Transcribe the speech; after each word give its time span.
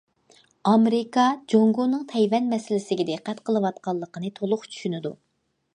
ئامېرىكا 0.69 1.25
جۇڭگونىڭ 1.53 2.07
تەيۋەن 2.13 2.49
مەسىلىسىگە 2.55 3.07
دىققەت 3.11 3.45
قىلىۋاتقانلىقىنى 3.51 4.37
تولۇق 4.41 4.69
چۈشىنىدۇ. 4.73 5.15